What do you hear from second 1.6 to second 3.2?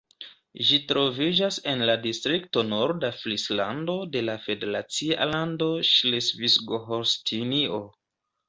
en la distrikto Norda